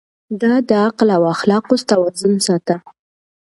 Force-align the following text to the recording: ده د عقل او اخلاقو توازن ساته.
ده 0.41 0.51
د 0.69 0.71
عقل 0.85 1.07
او 1.17 1.23
اخلاقو 1.33 1.75
توازن 1.91 2.33
ساته. 2.47 2.75